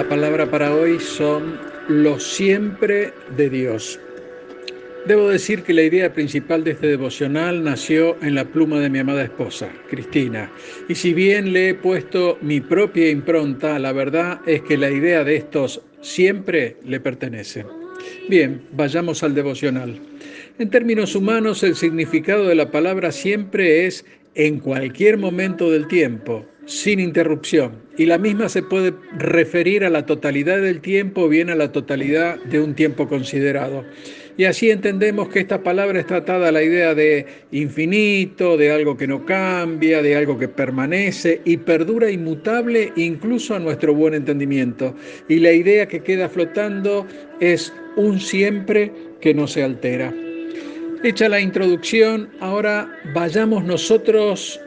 La 0.00 0.08
palabra 0.08 0.50
para 0.50 0.74
hoy 0.74 0.98
son 0.98 1.58
los 1.86 2.22
siempre 2.22 3.12
de 3.36 3.50
Dios. 3.50 4.00
Debo 5.06 5.28
decir 5.28 5.62
que 5.62 5.74
la 5.74 5.82
idea 5.82 6.14
principal 6.14 6.64
de 6.64 6.70
este 6.70 6.86
devocional 6.86 7.62
nació 7.62 8.16
en 8.22 8.34
la 8.34 8.46
pluma 8.46 8.80
de 8.80 8.88
mi 8.88 9.00
amada 9.00 9.24
esposa, 9.24 9.68
Cristina. 9.90 10.50
Y 10.88 10.94
si 10.94 11.12
bien 11.12 11.52
le 11.52 11.68
he 11.68 11.74
puesto 11.74 12.38
mi 12.40 12.62
propia 12.62 13.10
impronta, 13.10 13.78
la 13.78 13.92
verdad 13.92 14.40
es 14.46 14.62
que 14.62 14.78
la 14.78 14.90
idea 14.90 15.22
de 15.22 15.36
estos 15.36 15.82
siempre 16.00 16.78
le 16.82 16.98
pertenece. 16.98 17.66
Bien, 18.26 18.62
vayamos 18.72 19.22
al 19.22 19.34
devocional. 19.34 20.00
En 20.58 20.70
términos 20.70 21.14
humanos, 21.14 21.62
el 21.62 21.76
significado 21.76 22.46
de 22.46 22.54
la 22.54 22.70
palabra 22.70 23.12
siempre 23.12 23.84
es 23.84 24.06
en 24.34 24.60
cualquier 24.60 25.18
momento 25.18 25.70
del 25.70 25.86
tiempo, 25.88 26.46
sin 26.70 27.00
interrupción. 27.00 27.72
Y 27.98 28.06
la 28.06 28.16
misma 28.16 28.48
se 28.48 28.62
puede 28.62 28.94
referir 29.18 29.84
a 29.84 29.90
la 29.90 30.06
totalidad 30.06 30.62
del 30.62 30.80
tiempo 30.80 31.22
o 31.22 31.28
bien 31.28 31.50
a 31.50 31.56
la 31.56 31.72
totalidad 31.72 32.38
de 32.44 32.60
un 32.60 32.74
tiempo 32.74 33.08
considerado. 33.08 33.84
Y 34.36 34.44
así 34.44 34.70
entendemos 34.70 35.28
que 35.28 35.40
esta 35.40 35.64
palabra 35.64 35.98
es 35.98 36.06
tratada 36.06 36.48
a 36.48 36.52
la 36.52 36.62
idea 36.62 36.94
de 36.94 37.26
infinito, 37.50 38.56
de 38.56 38.70
algo 38.70 38.96
que 38.96 39.08
no 39.08 39.26
cambia, 39.26 40.00
de 40.00 40.14
algo 40.14 40.38
que 40.38 40.46
permanece 40.46 41.40
y 41.44 41.56
perdura 41.56 42.08
inmutable 42.08 42.92
incluso 42.94 43.56
a 43.56 43.58
nuestro 43.58 43.92
buen 43.92 44.14
entendimiento. 44.14 44.94
Y 45.28 45.40
la 45.40 45.52
idea 45.52 45.88
que 45.88 46.04
queda 46.04 46.28
flotando 46.28 47.04
es 47.40 47.72
un 47.96 48.20
siempre 48.20 48.92
que 49.20 49.34
no 49.34 49.48
se 49.48 49.64
altera. 49.64 50.14
Hecha 51.02 51.28
la 51.28 51.40
introducción, 51.40 52.30
ahora 52.38 52.88
vayamos 53.12 53.64
nosotros 53.64 54.60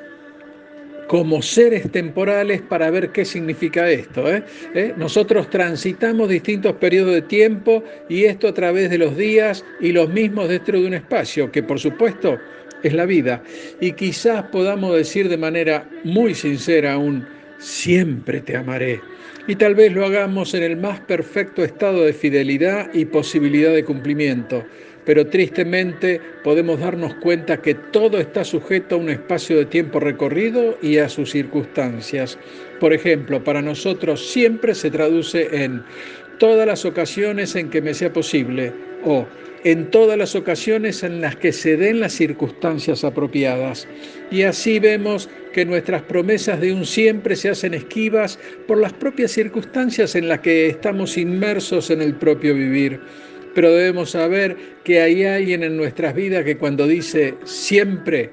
como 1.07 1.41
seres 1.41 1.91
temporales 1.91 2.61
para 2.61 2.89
ver 2.89 3.11
qué 3.11 3.25
significa 3.25 3.89
esto. 3.89 4.31
¿eh? 4.31 4.43
¿Eh? 4.73 4.93
Nosotros 4.97 5.49
transitamos 5.49 6.29
distintos 6.29 6.73
periodos 6.73 7.13
de 7.13 7.21
tiempo 7.23 7.83
y 8.09 8.25
esto 8.25 8.47
a 8.47 8.53
través 8.53 8.89
de 8.89 8.97
los 8.97 9.15
días 9.17 9.65
y 9.79 9.91
los 9.91 10.09
mismos 10.09 10.49
dentro 10.49 10.79
de 10.79 10.87
un 10.87 10.93
espacio, 10.93 11.51
que 11.51 11.63
por 11.63 11.79
supuesto 11.79 12.37
es 12.83 12.93
la 12.93 13.05
vida. 13.05 13.43
Y 13.79 13.93
quizás 13.93 14.43
podamos 14.45 14.95
decir 14.95 15.29
de 15.29 15.37
manera 15.37 15.89
muy 16.03 16.35
sincera 16.35 16.93
aún, 16.93 17.25
siempre 17.57 18.41
te 18.41 18.55
amaré. 18.55 18.99
Y 19.47 19.55
tal 19.55 19.75
vez 19.75 19.91
lo 19.91 20.05
hagamos 20.05 20.53
en 20.53 20.63
el 20.63 20.77
más 20.77 21.01
perfecto 21.01 21.65
estado 21.65 22.05
de 22.05 22.13
fidelidad 22.13 22.89
y 22.93 23.05
posibilidad 23.05 23.73
de 23.73 23.83
cumplimiento 23.83 24.63
pero 25.05 25.27
tristemente 25.27 26.21
podemos 26.43 26.79
darnos 26.79 27.15
cuenta 27.15 27.61
que 27.61 27.75
todo 27.75 28.19
está 28.19 28.43
sujeto 28.43 28.95
a 28.95 28.99
un 28.99 29.09
espacio 29.09 29.57
de 29.57 29.65
tiempo 29.65 29.99
recorrido 29.99 30.77
y 30.81 30.97
a 30.97 31.09
sus 31.09 31.31
circunstancias. 31.31 32.37
Por 32.79 32.93
ejemplo, 32.93 33.43
para 33.43 33.61
nosotros 33.61 34.31
siempre 34.31 34.75
se 34.75 34.91
traduce 34.91 35.63
en 35.63 35.83
todas 36.39 36.67
las 36.67 36.85
ocasiones 36.85 37.55
en 37.55 37.69
que 37.69 37.81
me 37.81 37.93
sea 37.93 38.11
posible 38.11 38.71
o 39.03 39.25
en 39.63 39.89
todas 39.91 40.17
las 40.17 40.35
ocasiones 40.35 41.03
en 41.03 41.21
las 41.21 41.37
que 41.37 41.53
se 41.53 41.77
den 41.77 42.01
las 42.01 42.13
circunstancias 42.13 43.03
apropiadas. 43.03 43.87
Y 44.29 44.43
así 44.43 44.79
vemos 44.79 45.29
que 45.53 45.65
nuestras 45.65 46.01
promesas 46.01 46.59
de 46.59 46.73
un 46.73 46.85
siempre 46.85 47.35
se 47.35 47.49
hacen 47.49 47.73
esquivas 47.73 48.39
por 48.67 48.77
las 48.77 48.91
propias 48.93 49.31
circunstancias 49.31 50.15
en 50.15 50.27
las 50.27 50.39
que 50.39 50.67
estamos 50.67 51.17
inmersos 51.17 51.89
en 51.91 52.01
el 52.01 52.15
propio 52.15 52.55
vivir 52.55 52.99
pero 53.53 53.71
debemos 53.71 54.11
saber 54.11 54.55
que 54.83 55.01
hay 55.01 55.23
alguien 55.25 55.63
en 55.63 55.77
nuestras 55.77 56.15
vidas 56.15 56.43
que 56.43 56.57
cuando 56.57 56.87
dice 56.87 57.35
siempre, 57.43 58.31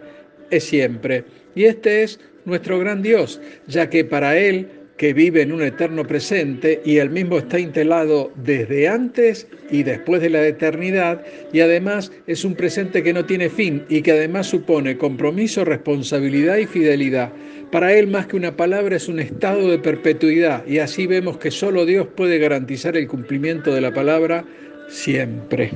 es 0.50 0.64
siempre. 0.64 1.25
Y 1.54 1.64
este 1.64 2.03
es 2.03 2.20
nuestro 2.44 2.78
gran 2.78 3.03
Dios, 3.03 3.41
ya 3.66 3.91
que 3.91 4.04
para 4.04 4.38
Él, 4.38 4.69
que 4.97 5.14
vive 5.14 5.41
en 5.41 5.53
un 5.53 5.62
eterno 5.62 6.06
presente 6.06 6.82
y 6.84 6.98
Él 6.98 7.08
mismo 7.08 7.38
está 7.38 7.58
instalado 7.58 8.32
desde 8.36 8.86
antes 8.86 9.47
y 9.70 9.82
después 9.82 10.20
de 10.20 10.28
la 10.28 10.47
eternidad, 10.47 11.25
y 11.54 11.60
además 11.60 12.12
es 12.26 12.44
un 12.44 12.54
presente 12.54 13.02
que 13.02 13.14
no 13.14 13.25
tiene 13.25 13.48
fin 13.48 13.84
y 13.88 14.02
que 14.02 14.12
además 14.12 14.48
supone 14.48 14.98
compromiso, 14.98 15.64
responsabilidad 15.64 16.58
y 16.58 16.66
fidelidad. 16.66 17.32
Para 17.72 17.94
Él 17.94 18.08
más 18.08 18.26
que 18.26 18.37
una 18.37 18.56
palabra 18.56 18.97
es 18.97 19.08
un 19.08 19.20
estado 19.20 19.70
de 19.70 19.78
perpetuidad 19.78 20.66
y 20.66 20.81
así 20.81 21.06
vemos 21.06 21.38
que 21.38 21.50
solo 21.50 21.87
Dios 21.87 22.06
puede 22.14 22.38
garantizar 22.38 22.94
el 22.97 23.08
cumplimiento 23.08 23.72
de 23.72 23.81
la 23.81 23.94
palabra 23.94 24.44
siempre. 24.91 25.71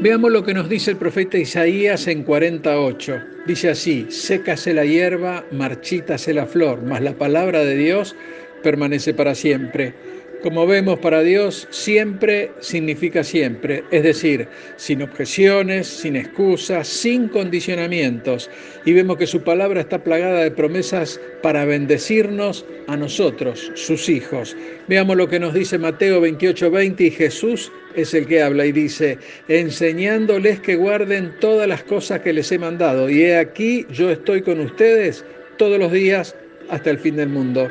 Veamos 0.00 0.30
lo 0.30 0.44
que 0.44 0.54
nos 0.54 0.68
dice 0.68 0.92
el 0.92 0.96
profeta 0.96 1.38
Isaías 1.38 2.06
en 2.06 2.22
48. 2.22 3.20
Dice 3.46 3.70
así, 3.70 4.06
sécase 4.10 4.72
la 4.72 4.84
hierba, 4.84 5.44
marchítase 5.50 6.32
la 6.32 6.46
flor, 6.46 6.82
mas 6.82 7.02
la 7.02 7.14
palabra 7.14 7.64
de 7.64 7.76
Dios 7.76 8.14
permanece 8.62 9.12
para 9.12 9.34
siempre. 9.34 9.94
Como 10.42 10.68
vemos, 10.68 11.00
para 11.00 11.22
Dios 11.22 11.66
siempre 11.70 12.52
significa 12.60 13.24
siempre, 13.24 13.82
es 13.90 14.04
decir, 14.04 14.46
sin 14.76 15.02
objeciones, 15.02 15.88
sin 15.88 16.14
excusas, 16.14 16.86
sin 16.86 17.26
condicionamientos. 17.26 18.48
Y 18.84 18.92
vemos 18.92 19.16
que 19.16 19.26
su 19.26 19.42
palabra 19.42 19.80
está 19.80 20.04
plagada 20.04 20.44
de 20.44 20.52
promesas 20.52 21.20
para 21.42 21.64
bendecirnos 21.64 22.64
a 22.86 22.96
nosotros, 22.96 23.72
sus 23.74 24.08
hijos. 24.08 24.56
Veamos 24.86 25.16
lo 25.16 25.28
que 25.28 25.40
nos 25.40 25.54
dice 25.54 25.76
Mateo 25.76 26.20
28:20 26.20 27.00
y 27.00 27.10
Jesús 27.10 27.72
es 27.96 28.14
el 28.14 28.26
que 28.26 28.40
habla 28.40 28.64
y 28.64 28.70
dice, 28.70 29.18
enseñándoles 29.48 30.60
que 30.60 30.76
guarden 30.76 31.34
todas 31.40 31.66
las 31.66 31.82
cosas 31.82 32.20
que 32.20 32.32
les 32.32 32.52
he 32.52 32.60
mandado. 32.60 33.10
Y 33.10 33.22
he 33.24 33.36
aquí, 33.36 33.86
yo 33.90 34.08
estoy 34.08 34.42
con 34.42 34.60
ustedes 34.60 35.24
todos 35.56 35.80
los 35.80 35.90
días 35.90 36.36
hasta 36.70 36.90
el 36.90 36.98
fin 36.98 37.16
del 37.16 37.28
mundo. 37.28 37.68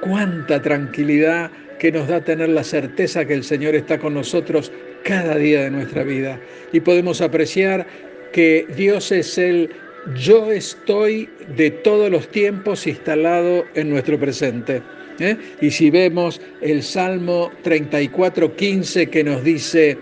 Cuánta 0.00 0.62
tranquilidad 0.62 1.50
que 1.78 1.92
nos 1.92 2.08
da 2.08 2.22
tener 2.22 2.48
la 2.48 2.64
certeza 2.64 3.24
que 3.24 3.34
el 3.34 3.44
Señor 3.44 3.74
está 3.74 3.98
con 3.98 4.14
nosotros 4.14 4.72
cada 5.04 5.36
día 5.36 5.62
de 5.62 5.70
nuestra 5.70 6.02
vida. 6.02 6.40
Y 6.72 6.80
podemos 6.80 7.20
apreciar 7.20 7.86
que 8.32 8.66
Dios 8.76 9.12
es 9.12 9.38
el 9.38 9.70
yo 10.16 10.52
estoy 10.52 11.28
de 11.56 11.70
todos 11.70 12.10
los 12.10 12.28
tiempos 12.28 12.86
instalado 12.86 13.64
en 13.74 13.88
nuestro 13.88 14.18
presente. 14.18 14.82
¿eh? 15.18 15.36
Y 15.60 15.70
si 15.70 15.90
vemos 15.90 16.40
el 16.60 16.82
Salmo 16.82 17.50
34, 17.62 18.54
15 18.54 19.08
que 19.08 19.24
nos 19.24 19.42
dice, 19.42 19.96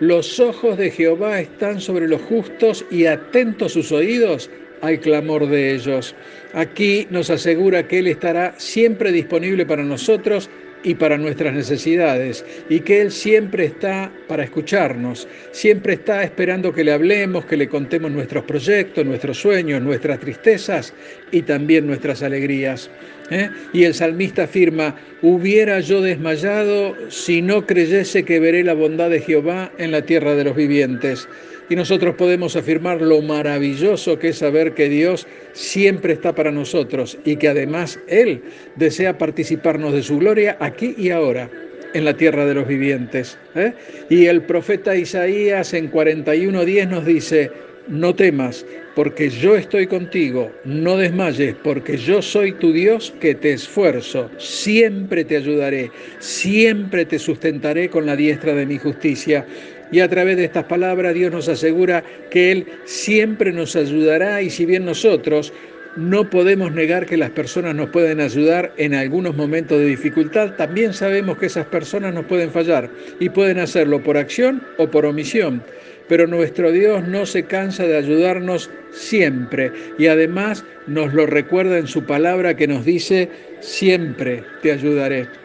los 0.00 0.40
ojos 0.40 0.78
de 0.78 0.90
Jehová 0.90 1.40
están 1.40 1.80
sobre 1.80 2.08
los 2.08 2.22
justos 2.22 2.86
y 2.90 3.06
atentos 3.06 3.72
sus 3.72 3.92
oídos 3.92 4.50
al 4.80 5.00
clamor 5.00 5.46
de 5.46 5.74
ellos. 5.74 6.14
Aquí 6.52 7.06
nos 7.10 7.30
asegura 7.30 7.86
que 7.86 7.98
Él 7.98 8.06
estará 8.06 8.54
siempre 8.58 9.12
disponible 9.12 9.66
para 9.66 9.82
nosotros 9.82 10.48
y 10.84 10.94
para 10.94 11.16
nuestras 11.16 11.54
necesidades, 11.54 12.44
y 12.68 12.80
que 12.80 13.00
Él 13.00 13.10
siempre 13.10 13.64
está 13.64 14.12
para 14.28 14.44
escucharnos, 14.44 15.26
siempre 15.50 15.94
está 15.94 16.22
esperando 16.22 16.72
que 16.72 16.84
le 16.84 16.92
hablemos, 16.92 17.46
que 17.46 17.56
le 17.56 17.68
contemos 17.68 18.12
nuestros 18.12 18.44
proyectos, 18.44 19.04
nuestros 19.04 19.38
sueños, 19.38 19.82
nuestras 19.82 20.20
tristezas 20.20 20.92
y 21.32 21.42
también 21.42 21.86
nuestras 21.86 22.22
alegrías. 22.22 22.90
¿eh? 23.30 23.48
Y 23.72 23.84
el 23.84 23.94
salmista 23.94 24.44
afirma, 24.44 24.94
hubiera 25.22 25.80
yo 25.80 26.02
desmayado 26.02 26.94
si 27.08 27.40
no 27.40 27.66
creyese 27.66 28.24
que 28.24 28.38
veré 28.38 28.62
la 28.62 28.74
bondad 28.74 29.08
de 29.08 29.20
Jehová 29.20 29.72
en 29.78 29.90
la 29.90 30.02
tierra 30.02 30.34
de 30.34 30.44
los 30.44 30.54
vivientes 30.54 31.26
y 31.68 31.76
nosotros 31.76 32.14
podemos 32.16 32.56
afirmar 32.56 33.00
lo 33.00 33.22
maravilloso 33.22 34.18
que 34.18 34.28
es 34.28 34.38
saber 34.38 34.74
que 34.74 34.88
Dios 34.88 35.26
siempre 35.52 36.12
está 36.12 36.34
para 36.34 36.50
nosotros 36.50 37.18
y 37.24 37.36
que 37.36 37.48
además 37.48 37.98
Él 38.08 38.42
desea 38.76 39.18
participarnos 39.18 39.92
de 39.92 40.02
su 40.02 40.18
gloria 40.18 40.56
aquí 40.60 40.94
y 40.98 41.10
ahora 41.10 41.50
en 41.94 42.04
la 42.04 42.16
tierra 42.16 42.44
de 42.44 42.54
los 42.54 42.66
vivientes. 42.66 43.38
¿eh? 43.54 43.72
Y 44.10 44.26
el 44.26 44.42
profeta 44.42 44.96
Isaías 44.96 45.72
en 45.72 45.90
41.10 45.90 46.88
nos 46.88 47.06
dice, 47.06 47.50
no 47.88 48.14
temas, 48.14 48.66
porque 48.94 49.28
yo 49.28 49.56
estoy 49.56 49.86
contigo, 49.86 50.50
no 50.64 50.96
desmayes, 50.96 51.54
porque 51.62 51.96
yo 51.96 52.22
soy 52.22 52.52
tu 52.52 52.72
Dios 52.72 53.12
que 53.20 53.34
te 53.34 53.52
esfuerzo, 53.52 54.30
siempre 54.38 55.24
te 55.24 55.36
ayudaré, 55.36 55.90
siempre 56.18 57.04
te 57.04 57.18
sustentaré 57.18 57.88
con 57.88 58.06
la 58.06 58.16
diestra 58.16 58.54
de 58.54 58.66
mi 58.66 58.78
justicia. 58.78 59.46
Y 59.94 60.00
a 60.00 60.08
través 60.08 60.36
de 60.36 60.44
estas 60.46 60.64
palabras 60.64 61.14
Dios 61.14 61.30
nos 61.30 61.48
asegura 61.48 62.02
que 62.28 62.50
Él 62.50 62.66
siempre 62.84 63.52
nos 63.52 63.76
ayudará 63.76 64.42
y 64.42 64.50
si 64.50 64.66
bien 64.66 64.84
nosotros 64.84 65.52
no 65.94 66.28
podemos 66.28 66.72
negar 66.72 67.06
que 67.06 67.16
las 67.16 67.30
personas 67.30 67.76
nos 67.76 67.90
pueden 67.90 68.20
ayudar 68.20 68.72
en 68.76 68.92
algunos 68.92 69.36
momentos 69.36 69.78
de 69.78 69.86
dificultad, 69.86 70.56
también 70.56 70.92
sabemos 70.94 71.38
que 71.38 71.46
esas 71.46 71.66
personas 71.66 72.12
nos 72.12 72.24
pueden 72.24 72.50
fallar 72.50 72.90
y 73.20 73.28
pueden 73.28 73.60
hacerlo 73.60 74.02
por 74.02 74.16
acción 74.16 74.64
o 74.78 74.90
por 74.90 75.06
omisión. 75.06 75.62
Pero 76.08 76.26
nuestro 76.26 76.72
Dios 76.72 77.06
no 77.06 77.24
se 77.24 77.44
cansa 77.44 77.86
de 77.86 77.96
ayudarnos 77.96 78.70
siempre 78.90 79.70
y 79.96 80.08
además 80.08 80.64
nos 80.88 81.14
lo 81.14 81.24
recuerda 81.24 81.78
en 81.78 81.86
su 81.86 82.02
palabra 82.02 82.56
que 82.56 82.66
nos 82.66 82.84
dice, 82.84 83.28
siempre 83.60 84.42
te 84.60 84.72
ayudaré. 84.72 85.43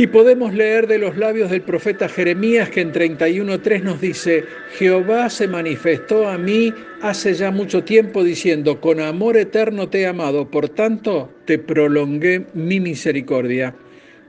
Y 0.00 0.06
podemos 0.06 0.54
leer 0.54 0.86
de 0.86 0.96
los 0.96 1.16
labios 1.16 1.50
del 1.50 1.62
profeta 1.62 2.08
Jeremías 2.08 2.70
que 2.70 2.82
en 2.82 2.92
31.3 2.92 3.82
nos 3.82 4.00
dice, 4.00 4.44
Jehová 4.78 5.28
se 5.28 5.48
manifestó 5.48 6.28
a 6.28 6.38
mí 6.38 6.72
hace 7.02 7.34
ya 7.34 7.50
mucho 7.50 7.82
tiempo 7.82 8.22
diciendo, 8.22 8.80
con 8.80 9.00
amor 9.00 9.36
eterno 9.36 9.88
te 9.88 10.02
he 10.02 10.06
amado, 10.06 10.48
por 10.48 10.68
tanto 10.68 11.32
te 11.46 11.58
prolongué 11.58 12.46
mi 12.54 12.78
misericordia. 12.78 13.74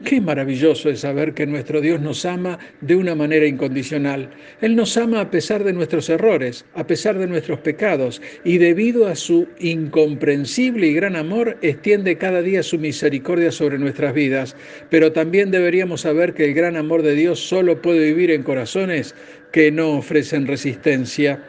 Qué 0.06 0.22
maravilloso 0.22 0.90
es 0.90 1.02
saber 1.02 1.34
que 1.34 1.46
nuestro 1.46 1.82
Dios 1.82 2.00
nos 2.00 2.24
ama 2.26 2.58
de 2.80 2.96
una 2.96 3.16
manera 3.16 3.46
incondicional. 3.46 4.30
Él 4.62 4.78
nos 4.78 4.96
ama 4.96 5.20
a 5.20 5.30
pesar 5.30 5.66
de 5.66 5.74
nuestros 5.74 6.10
errores, 6.10 6.66
a 6.74 6.88
pesar 6.88 7.18
de 7.20 7.28
nuestros 7.28 7.60
pecados, 7.60 8.22
y 8.46 8.60
debido 8.60 9.08
a 9.08 9.16
su 9.16 9.46
incomprensible 9.60 10.88
y 10.88 10.94
gran 10.94 11.18
amor, 11.18 11.58
extiende 11.62 12.18
cada 12.18 12.42
día 12.42 12.64
su 12.64 12.80
misericordia 12.80 13.52
sobre 13.52 13.78
nuestras 13.78 14.14
vidas. 14.14 14.56
Pero 14.90 15.12
también 15.12 15.52
deberíamos 15.52 16.02
saber 16.02 16.34
que 16.34 16.46
el 16.46 16.54
gran 16.54 16.78
amor 16.78 17.04
de 17.04 17.16
Dios 17.16 17.42
solo 17.42 17.82
puede 17.82 18.06
vivir 18.06 18.32
en 18.32 18.44
corazones 18.44 19.14
que 19.52 19.70
no 19.70 19.98
ofrecen 19.98 20.48
resistencia. 20.48 21.44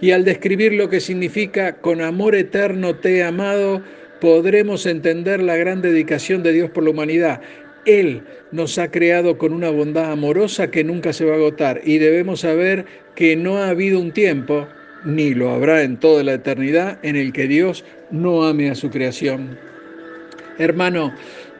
Y 0.00 0.12
al 0.12 0.24
describir 0.24 0.74
lo 0.74 0.88
que 0.88 1.00
significa 1.00 1.78
con 1.78 2.00
amor 2.00 2.36
eterno 2.36 2.94
te 2.94 3.16
he 3.16 3.22
amado, 3.24 3.82
podremos 4.20 4.86
entender 4.86 5.42
la 5.42 5.56
gran 5.56 5.82
dedicación 5.82 6.42
de 6.42 6.52
Dios 6.52 6.70
por 6.70 6.84
la 6.84 6.90
humanidad. 6.90 7.40
Él 7.86 8.22
nos 8.50 8.78
ha 8.78 8.90
creado 8.90 9.38
con 9.38 9.52
una 9.52 9.70
bondad 9.70 10.10
amorosa 10.10 10.70
que 10.70 10.84
nunca 10.84 11.12
se 11.12 11.24
va 11.24 11.32
a 11.32 11.36
agotar 11.36 11.80
y 11.84 11.98
debemos 11.98 12.40
saber 12.40 12.84
que 13.14 13.36
no 13.36 13.58
ha 13.58 13.68
habido 13.68 14.00
un 14.00 14.12
tiempo, 14.12 14.66
ni 15.04 15.34
lo 15.34 15.50
habrá 15.50 15.82
en 15.82 15.96
toda 15.96 16.24
la 16.24 16.34
eternidad, 16.34 16.98
en 17.02 17.14
el 17.14 17.32
que 17.32 17.46
Dios 17.46 17.84
no 18.10 18.44
ame 18.44 18.70
a 18.70 18.74
su 18.74 18.90
creación. 18.90 19.56
Hermano, 20.58 21.14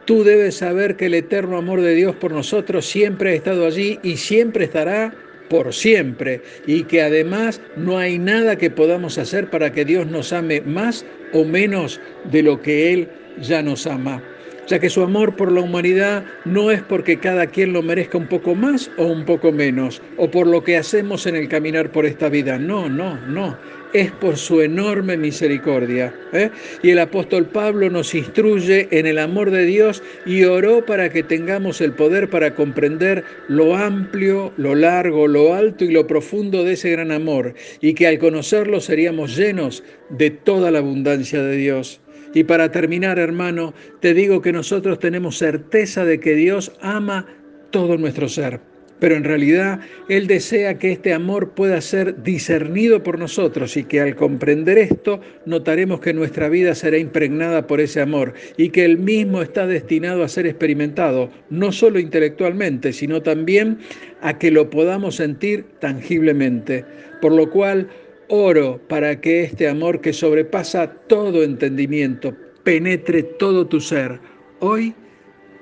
tú 0.05 0.25
debes 0.25 0.55
saber 0.55 0.97
que 0.97 1.05
el 1.05 1.13
eterno 1.13 1.57
amor 1.57 1.81
de 1.81 1.95
Dios 1.95 2.15
por 2.15 2.33
nosotros 2.33 2.85
siempre 2.85 3.31
ha 3.31 3.35
estado 3.35 3.65
allí 3.65 3.97
y 4.03 4.17
siempre 4.17 4.65
estará 4.65 5.13
por 5.49 5.73
siempre 5.73 6.41
y 6.65 6.83
que 6.83 7.01
además 7.01 7.61
no 7.77 7.97
hay 7.97 8.19
nada 8.19 8.57
que 8.57 8.69
podamos 8.69 9.17
hacer 9.17 9.49
para 9.49 9.71
que 9.71 9.85
Dios 9.85 10.05
nos 10.07 10.33
ame 10.33 10.59
más 10.59 11.05
o 11.31 11.45
menos 11.45 12.01
de 12.29 12.43
lo 12.43 12.61
que 12.61 12.91
Él 12.91 13.07
ya 13.39 13.61
nos 13.61 13.87
ama 13.87 14.21
ya 14.67 14.79
que 14.79 14.89
su 14.89 15.01
amor 15.01 15.35
por 15.35 15.51
la 15.51 15.61
humanidad 15.61 16.25
no 16.45 16.71
es 16.71 16.81
porque 16.81 17.17
cada 17.19 17.47
quien 17.47 17.73
lo 17.73 17.81
merezca 17.81 18.17
un 18.17 18.27
poco 18.27 18.55
más 18.55 18.91
o 18.97 19.05
un 19.05 19.25
poco 19.25 19.51
menos, 19.51 20.01
o 20.17 20.29
por 20.29 20.47
lo 20.47 20.63
que 20.63 20.77
hacemos 20.77 21.25
en 21.25 21.35
el 21.35 21.47
caminar 21.47 21.91
por 21.91 22.05
esta 22.05 22.29
vida. 22.29 22.57
No, 22.57 22.89
no, 22.89 23.19
no. 23.27 23.57
Es 23.93 24.11
por 24.11 24.35
su 24.35 24.61
enorme 24.61 25.15
misericordia. 25.15 26.13
¿eh? 26.33 26.49
Y 26.83 26.89
el 26.89 26.99
apóstol 26.99 27.45
Pablo 27.45 27.89
nos 27.89 28.13
instruye 28.13 28.89
en 28.91 29.05
el 29.05 29.17
amor 29.17 29.49
de 29.49 29.65
Dios 29.65 30.03
y 30.25 30.43
oró 30.43 30.85
para 30.85 31.09
que 31.09 31.23
tengamos 31.23 31.79
el 31.79 31.93
poder 31.93 32.29
para 32.29 32.53
comprender 32.53 33.23
lo 33.47 33.77
amplio, 33.77 34.51
lo 34.57 34.75
largo, 34.75 35.27
lo 35.27 35.53
alto 35.53 35.85
y 35.85 35.91
lo 35.91 36.05
profundo 36.05 36.65
de 36.65 36.73
ese 36.73 36.91
gran 36.91 37.11
amor, 37.11 37.53
y 37.79 37.93
que 37.93 38.07
al 38.07 38.19
conocerlo 38.19 38.81
seríamos 38.81 39.37
llenos 39.37 39.83
de 40.09 40.31
toda 40.31 40.69
la 40.69 40.79
abundancia 40.79 41.41
de 41.41 41.55
Dios. 41.55 42.01
Y 42.33 42.43
para 42.43 42.71
terminar, 42.71 43.19
hermano, 43.19 43.73
te 43.99 44.13
digo 44.13 44.41
que 44.41 44.51
nosotros 44.51 44.99
tenemos 44.99 45.37
certeza 45.37 46.05
de 46.05 46.19
que 46.19 46.35
Dios 46.35 46.71
ama 46.81 47.25
todo 47.71 47.97
nuestro 47.97 48.29
ser. 48.29 48.59
Pero 48.99 49.15
en 49.15 49.23
realidad 49.23 49.79
Él 50.09 50.27
desea 50.27 50.79
que 50.79 50.91
este 50.91 51.13
amor 51.13 51.51
pueda 51.51 51.81
ser 51.81 52.23
discernido 52.23 53.03
por 53.03 53.19
nosotros 53.19 53.77
y 53.77 53.83
que 53.83 54.01
al 54.01 54.15
comprender 54.15 54.77
esto 54.77 55.21
notaremos 55.45 55.99
que 55.99 56.13
nuestra 56.13 56.49
vida 56.49 56.73
será 56.73 56.97
impregnada 56.97 57.67
por 57.67 57.79
ese 57.79 58.01
amor 58.01 58.33
y 58.57 58.69
que 58.69 58.85
Él 58.85 58.97
mismo 58.97 59.41
está 59.41 59.67
destinado 59.67 60.23
a 60.23 60.27
ser 60.27 60.47
experimentado, 60.47 61.29
no 61.49 61.71
solo 61.71 61.99
intelectualmente, 61.99 62.91
sino 62.91 63.21
también 63.21 63.77
a 64.21 64.39
que 64.39 64.49
lo 64.49 64.69
podamos 64.69 65.15
sentir 65.17 65.65
tangiblemente. 65.79 66.83
Por 67.21 67.33
lo 67.33 67.49
cual, 67.49 67.89
Oro 68.29 68.79
para 68.89 69.21
que 69.21 69.43
este 69.43 69.67
amor 69.67 70.01
que 70.01 70.11
sobrepasa 70.11 70.87
todo 71.07 71.43
entendimiento 71.43 72.35
penetre 72.63 73.23
todo 73.23 73.65
tu 73.65 73.79
ser, 73.79 74.19
hoy 74.59 74.93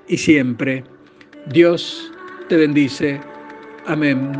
y 0.08 0.18
siempre. 0.18 0.84
Dios 1.48 2.12
te 2.50 2.58
bendice. 2.58 3.20
Amén. 3.86 4.32